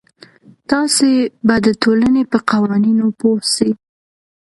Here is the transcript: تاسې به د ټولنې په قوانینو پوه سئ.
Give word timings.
تاسې 0.71 1.09
به 1.47 1.55
د 1.65 1.67
ټولنې 1.81 2.23
په 2.31 2.37
قوانینو 2.49 3.07
پوه 3.19 3.41
سئ. 3.55 3.71